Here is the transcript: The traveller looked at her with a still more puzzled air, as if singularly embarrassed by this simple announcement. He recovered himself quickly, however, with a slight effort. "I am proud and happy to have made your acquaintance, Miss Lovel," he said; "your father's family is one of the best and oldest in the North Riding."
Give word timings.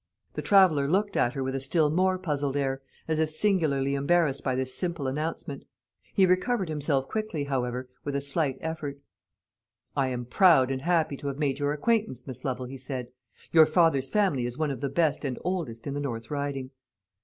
The 0.33 0.41
traveller 0.41 0.87
looked 0.87 1.15
at 1.15 1.33
her 1.35 1.43
with 1.43 1.53
a 1.53 1.59
still 1.59 1.91
more 1.91 2.17
puzzled 2.17 2.57
air, 2.57 2.81
as 3.07 3.19
if 3.19 3.29
singularly 3.29 3.93
embarrassed 3.93 4.43
by 4.43 4.55
this 4.55 4.73
simple 4.73 5.05
announcement. 5.05 5.63
He 6.15 6.25
recovered 6.25 6.69
himself 6.69 7.07
quickly, 7.07 7.43
however, 7.43 7.87
with 8.03 8.15
a 8.15 8.19
slight 8.21 8.57
effort. 8.61 8.99
"I 9.95 10.07
am 10.07 10.25
proud 10.25 10.71
and 10.71 10.81
happy 10.81 11.17
to 11.17 11.27
have 11.27 11.37
made 11.37 11.59
your 11.59 11.71
acquaintance, 11.71 12.25
Miss 12.25 12.43
Lovel," 12.43 12.65
he 12.65 12.77
said; 12.79 13.09
"your 13.51 13.67
father's 13.67 14.09
family 14.09 14.47
is 14.47 14.57
one 14.57 14.71
of 14.71 14.81
the 14.81 14.89
best 14.89 15.23
and 15.23 15.37
oldest 15.43 15.85
in 15.85 15.93
the 15.93 15.99
North 16.01 16.31
Riding." 16.31 16.71